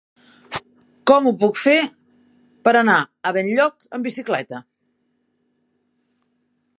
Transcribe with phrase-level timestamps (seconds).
[1.11, 1.75] Com ho puc fer
[2.67, 2.97] per anar
[3.31, 4.63] a Benlloc amb bicicleta?